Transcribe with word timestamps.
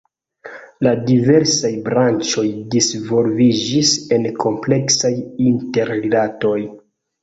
La 0.87 0.93
diversaj 1.09 1.71
branĉoj 1.91 2.45
disvolviĝis 2.77 3.95
en 4.19 4.29
kompleksaj 4.45 5.17
interrilatoj. 5.53 6.61